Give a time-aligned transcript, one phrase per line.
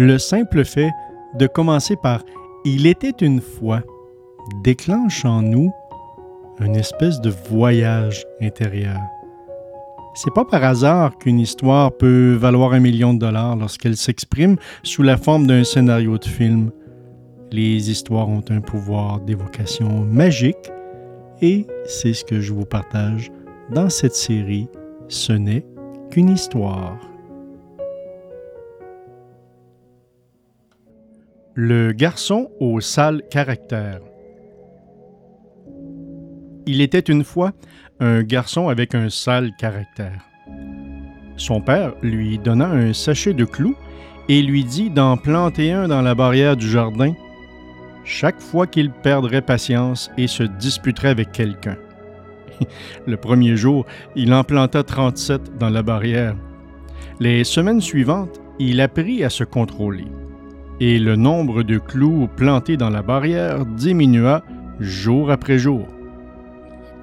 [0.00, 0.92] Le simple fait
[1.38, 2.22] de commencer par
[2.64, 3.82] Il était une fois
[4.64, 5.70] déclenche en nous
[6.58, 8.96] une espèce de voyage intérieur.
[10.14, 15.02] C'est pas par hasard qu'une histoire peut valoir un million de dollars lorsqu'elle s'exprime sous
[15.02, 16.70] la forme d'un scénario de film.
[17.52, 20.72] Les histoires ont un pouvoir d'évocation magique
[21.42, 23.30] et c'est ce que je vous partage
[23.70, 24.66] dans cette série
[25.08, 25.66] Ce n'est
[26.10, 27.09] qu'une histoire.
[31.62, 34.00] Le garçon au sale caractère.
[36.64, 37.52] Il était une fois
[38.00, 40.24] un garçon avec un sale caractère.
[41.36, 43.76] Son père lui donna un sachet de clous
[44.30, 47.12] et lui dit d'en planter un dans la barrière du jardin
[48.04, 51.76] chaque fois qu'il perdrait patience et se disputerait avec quelqu'un.
[53.06, 53.84] Le premier jour,
[54.16, 56.36] il en planta 37 dans la barrière.
[57.18, 60.06] Les semaines suivantes, il apprit à se contrôler.
[60.80, 64.42] Et le nombre de clous plantés dans la barrière diminua
[64.80, 65.86] jour après jour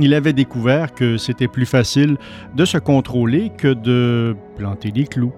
[0.00, 2.16] il avait découvert que c'était plus facile
[2.56, 5.32] de se contrôler que de planter des clous.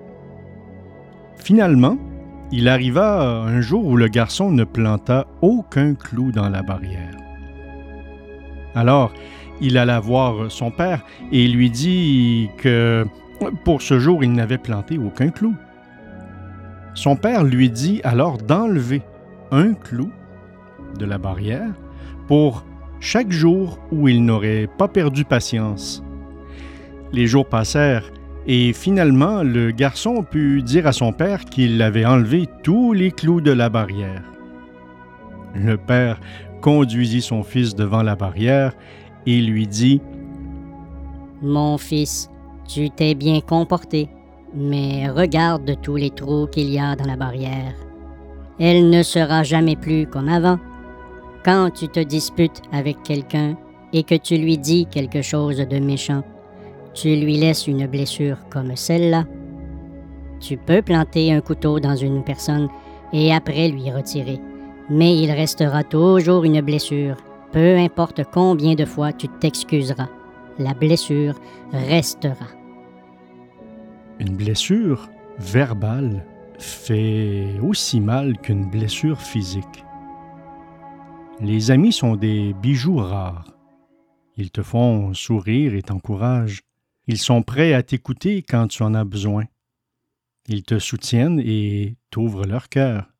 [1.36, 1.98] Finalement,
[2.52, 7.16] il arriva un jour où le garçon ne planta aucun clou dans la barrière.
[8.74, 9.12] Alors,
[9.60, 13.04] il alla voir son père et lui dit que
[13.64, 15.54] pour ce jour, il n'avait planté aucun clou.
[16.94, 19.02] Son père lui dit alors d'enlever
[19.50, 20.10] un clou
[20.98, 21.72] de la barrière
[22.28, 22.64] pour
[23.00, 26.02] chaque jour où il n'aurait pas perdu patience.
[27.12, 28.10] Les jours passèrent
[28.46, 33.40] et finalement le garçon put dire à son père qu'il avait enlevé tous les clous
[33.40, 34.22] de la barrière.
[35.54, 36.20] Le père
[36.60, 38.72] conduisit son fils devant la barrière
[39.26, 40.00] et lui dit
[41.42, 42.30] Mon fils,
[42.66, 44.08] tu t'es bien comporté,
[44.54, 47.74] mais regarde tous les trous qu'il y a dans la barrière.
[48.58, 50.58] Elle ne sera jamais plus comme avant.
[51.44, 53.56] Quand tu te disputes avec quelqu'un
[53.92, 56.22] et que tu lui dis quelque chose de méchant,
[56.94, 59.24] tu lui laisses une blessure comme celle-là.
[60.40, 62.68] Tu peux planter un couteau dans une personne
[63.12, 64.40] et après lui retirer,
[64.90, 67.16] mais il restera toujours une blessure,
[67.52, 70.08] peu importe combien de fois tu t'excuseras.
[70.58, 71.34] La blessure
[71.72, 72.61] restera.
[74.22, 75.10] Une blessure
[75.40, 76.24] verbale
[76.56, 79.84] fait aussi mal qu'une blessure physique.
[81.40, 83.52] Les amis sont des bijoux rares.
[84.36, 86.62] Ils te font sourire et t'encouragent.
[87.08, 89.46] Ils sont prêts à t'écouter quand tu en as besoin.
[90.46, 93.10] Ils te soutiennent et t'ouvrent leur cœur.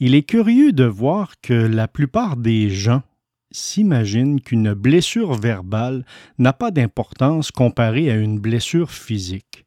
[0.00, 3.02] Il est curieux de voir que la plupart des gens
[3.50, 6.04] s'imaginent qu'une blessure verbale
[6.38, 9.64] n'a pas d'importance comparée à une blessure physique.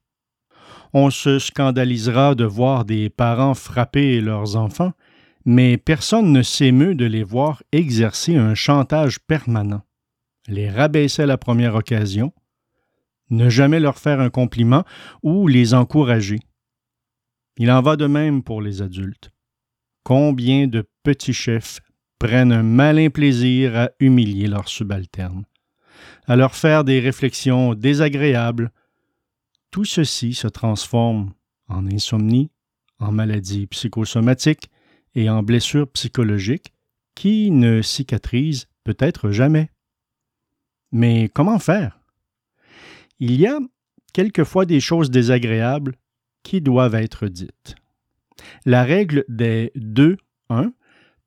[0.93, 4.93] On se scandalisera de voir des parents frapper leurs enfants,
[5.45, 9.81] mais personne ne s'émeut de les voir exercer un chantage permanent,
[10.47, 12.31] les rabaisser à la première occasion,
[13.29, 14.83] ne jamais leur faire un compliment
[15.23, 16.39] ou les encourager.
[17.57, 19.31] Il en va de même pour les adultes.
[20.03, 21.79] Combien de petits chefs
[22.19, 25.45] prennent un malin plaisir à humilier leurs subalternes,
[26.25, 28.71] à leur faire des réflexions désagréables.
[29.71, 31.33] Tout ceci se transforme
[31.67, 32.51] en insomnie,
[32.99, 34.69] en maladie psychosomatique,
[35.15, 36.73] et en blessures psychologiques
[37.15, 39.69] qui ne cicatrisent peut-être jamais.
[40.91, 41.99] Mais comment faire?
[43.19, 43.59] Il y a
[44.13, 45.95] quelquefois des choses désagréables
[46.43, 47.75] qui doivent être dites.
[48.65, 50.17] La règle des 2-1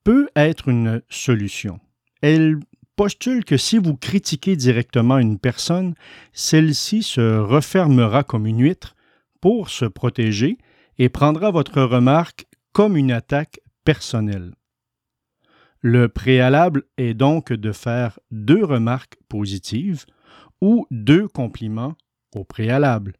[0.06, 1.80] peut être une solution.
[2.22, 2.60] Elle
[2.94, 5.94] postule que si vous critiquez directement une personne,
[6.32, 8.94] celle-ci se refermera comme une huître
[9.40, 10.58] pour se protéger
[10.98, 14.54] et prendra votre remarque comme une attaque personnel.
[15.80, 20.04] Le préalable est donc de faire deux remarques positives
[20.60, 21.96] ou deux compliments
[22.32, 23.14] au préalable.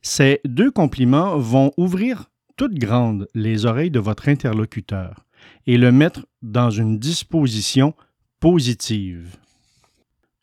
[0.00, 5.26] Ces deux compliments vont ouvrir toutes grandes les oreilles de votre interlocuteur
[5.66, 7.94] et le mettre dans une disposition
[8.40, 9.36] positive.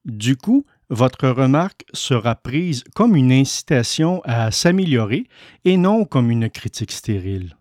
[0.06, 5.26] Du coup, votre remarque sera prise comme une incitation à s'améliorer
[5.66, 7.56] et non comme une critique stérile.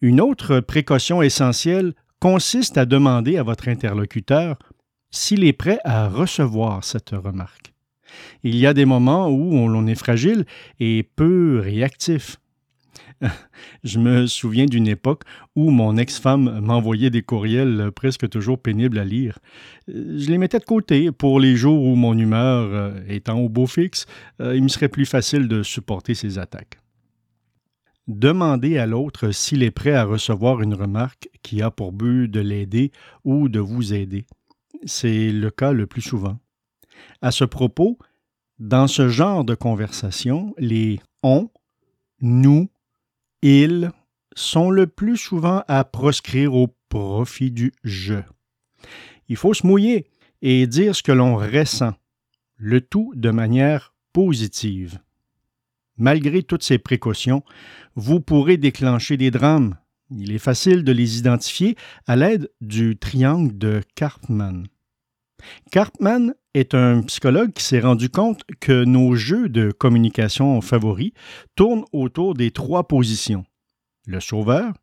[0.00, 4.58] Une autre précaution essentielle consiste à demander à votre interlocuteur
[5.10, 7.72] s'il est prêt à recevoir cette remarque.
[8.42, 10.44] Il y a des moments où l'on est fragile
[10.78, 12.38] et peu réactif.
[13.84, 15.22] Je me souviens d'une époque
[15.54, 19.38] où mon ex-femme m'envoyait des courriels presque toujours pénibles à lire.
[19.88, 23.66] Je les mettais de côté pour les jours où mon humeur euh, étant au beau
[23.66, 24.06] fixe,
[24.40, 26.78] euh, il me serait plus facile de supporter ces attaques.
[28.08, 32.40] demandez à l'autre s'il est prêt à recevoir une remarque qui a pour but de
[32.40, 32.90] l'aider
[33.24, 34.24] ou de vous aider.
[34.84, 36.38] C'est le cas le plus souvent.
[37.22, 37.98] À ce propos,
[38.58, 41.50] dans ce genre de conversation, les on,
[42.20, 42.68] nous,
[43.42, 43.90] ils
[44.34, 48.16] sont le plus souvent à proscrire au profit du je.
[49.28, 50.06] Il faut se mouiller
[50.42, 51.94] et dire ce que l'on ressent,
[52.56, 54.98] le tout de manière positive.
[55.96, 57.42] Malgré toutes ces précautions,
[57.94, 59.76] vous pourrez déclencher des drames.
[60.10, 61.76] Il est facile de les identifier
[62.06, 63.82] à l'aide du triangle de.
[65.70, 71.12] Karpman est un psychologue qui s'est rendu compte que nos jeux de communication favoris
[71.56, 73.44] tournent autour des trois positions
[74.06, 74.74] le sauveur,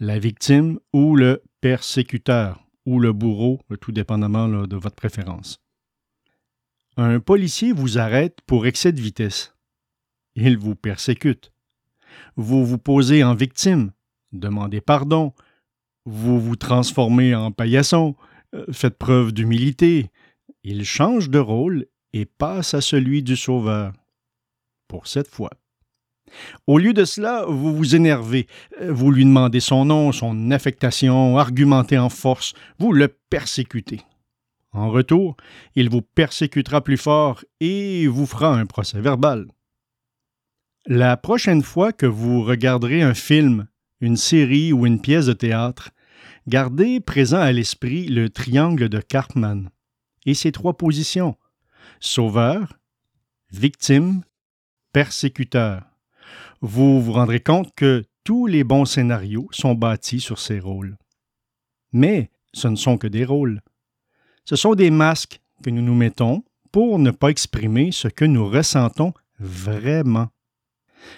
[0.00, 5.60] la victime ou le persécuteur ou le bourreau, tout dépendamment de votre préférence.
[6.96, 9.54] Un policier vous arrête pour excès de vitesse.
[10.34, 11.52] Il vous persécute.
[12.36, 13.92] Vous vous posez en victime,
[14.32, 15.34] demandez pardon,
[16.04, 18.14] vous vous transformez en paillasson,
[18.72, 20.10] faites preuve d'humilité.
[20.64, 23.92] Il change de rôle et passe à celui du sauveur.
[24.88, 25.50] Pour cette fois.
[26.66, 28.46] Au lieu de cela, vous vous énervez,
[28.86, 34.00] vous lui demandez son nom, son affectation, argumentez en force, vous le persécutez.
[34.72, 35.36] En retour,
[35.74, 39.46] il vous persécutera plus fort et vous fera un procès verbal.
[40.86, 43.66] La prochaine fois que vous regarderez un film,
[44.00, 45.90] une série ou une pièce de théâtre,
[46.48, 49.68] gardez présent à l'esprit le triangle de Karpman
[50.26, 51.36] et ses trois positions
[52.00, 52.78] sauveur,
[53.50, 54.22] victime,
[54.92, 55.88] persécuteur
[56.60, 60.96] vous vous rendrez compte que tous les bons scénarios sont bâtis sur ces rôles.
[61.92, 63.60] Mais ce ne sont que des rôles.
[64.44, 68.48] Ce sont des masques que nous nous mettons pour ne pas exprimer ce que nous
[68.48, 70.28] ressentons vraiment.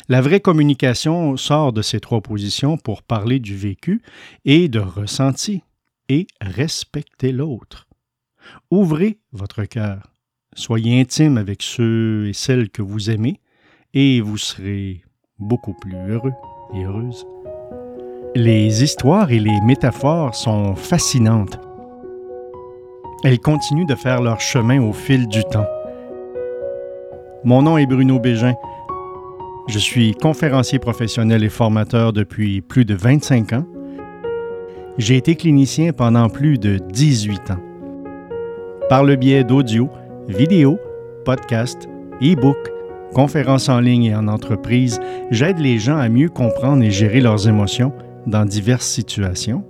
[0.08, 4.02] La vraie communication sort de ces trois positions pour parler du vécu
[4.44, 5.62] et de ressenti
[6.08, 7.86] et respecter l'autre.
[8.70, 10.02] Ouvrez votre cœur,
[10.54, 13.40] soyez intime avec ceux et celles que vous aimez
[13.94, 15.02] et vous serez
[15.38, 16.32] beaucoup plus heureux
[16.74, 17.26] et heureuse.
[18.36, 21.58] Les histoires et les métaphores sont fascinantes.
[23.24, 25.66] Elles continuent de faire leur chemin au fil du temps.
[27.42, 28.54] Mon nom est Bruno Bégin.
[29.70, 33.64] Je suis conférencier professionnel et formateur depuis plus de 25 ans.
[34.98, 37.60] J'ai été clinicien pendant plus de 18 ans.
[38.88, 39.88] Par le biais d'audio,
[40.26, 40.76] vidéo,
[41.24, 41.88] podcast,
[42.20, 42.58] e-book,
[43.14, 44.98] conférences en ligne et en entreprise,
[45.30, 47.92] j'aide les gens à mieux comprendre et gérer leurs émotions
[48.26, 49.62] dans diverses situations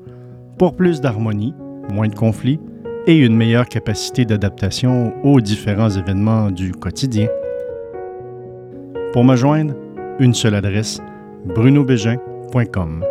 [0.56, 1.52] pour plus d'harmonie,
[1.92, 2.58] moins de conflits
[3.06, 7.28] et une meilleure capacité d'adaptation aux différents événements du quotidien.
[9.12, 9.74] Pour me joindre,
[10.20, 11.00] une seule adresse
[11.46, 13.09] brunobégin.com.